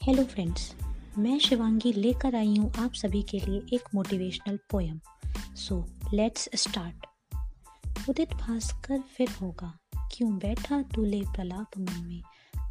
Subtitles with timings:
[0.00, 0.74] Hello friends
[1.18, 5.00] मैं शिवांगी लेकर आई हूँ आप सभी के लिए एक motivational poem
[5.56, 7.06] so let's start
[8.08, 9.72] Udit Bhaskar फिर होगा,
[10.12, 12.22] क्यों बैठा तूले प्रलाप मन में?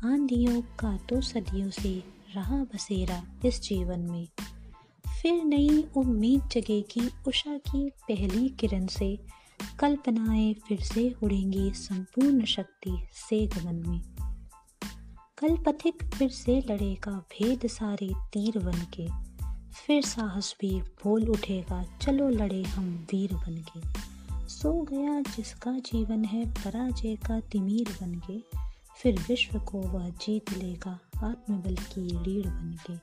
[0.06, 2.04] आंधियों का तो सदियों से
[2.36, 4.28] रहा बसेरा इस जीवन में।
[5.22, 9.18] फिर नई उम्मीद जगेगी उषा की पहली किरण से।
[9.80, 12.98] कल्पनाएँ फिर से उड़ेंगी संपूर्ण शक्ति
[13.30, 14.02] से गगन में।
[15.40, 19.08] कल पथिक फिर से लड़ेगा, भेद सारे तीर बन के।
[19.72, 23.82] फिर साहस भी बोल उठेगा, चलो लड़े हम वीर बन के।
[24.48, 28.60] सो गया जिसका जीवन है, पराजय का तिमीर बन के।
[28.98, 32.98] फिर विश्व को वह जीत लेगा, आत्मबल की रीढ़ बन के।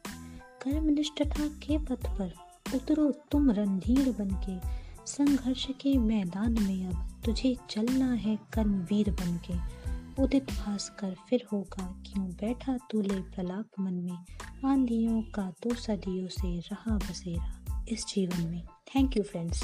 [0.62, 2.32] कर्मनिष्ठता के पथ पर
[2.74, 9.36] उतरो तुम रणधीर बन के। संघर्ष के मैदान में अब तुझे चलना है कर्मवीर बन
[9.36, 9.85] के।
[10.18, 14.70] उदित भास्कर फिर होगा, क्यों बैठा तूले प्रलाप मन में?
[14.70, 18.62] आंधियों का तो सदियों से रहा बसेरा इस जीवन में।
[18.94, 19.62] थैंक यू फ्रेंड्स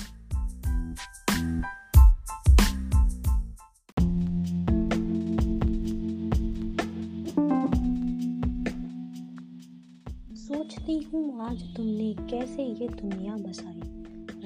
[10.38, 13.80] सोचती हूँ आज तुमने कैसे ये दुनिया बसाई।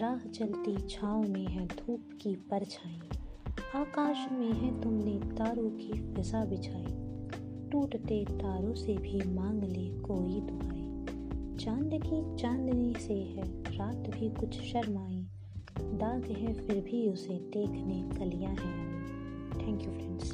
[0.01, 3.01] राह चलती छाव में है धूप की परछाई।
[3.77, 6.87] आकाश में है तुमने तारों की फिजा बिछाई।
[7.71, 10.87] टूटते तारों से भी मांग ले कोई दुआई
[11.57, 15.27] चाँद की चांदनी से है रात भी कुछ शर्माई।
[15.81, 19.01] दाग है फिर भी उसे देखने कलिया है।
[19.59, 20.33] Thank you friends